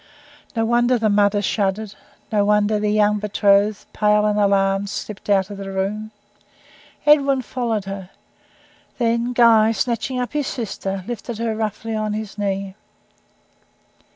[0.55, 1.93] No wonder the mother shuddered
[2.31, 6.09] no wonder the young betrothed, pale and alarmed, slipped out of the room.
[7.05, 8.09] Edwin followed her.
[8.97, 12.73] Then Guy, snatching up his sister, lifted her roughly on his knee.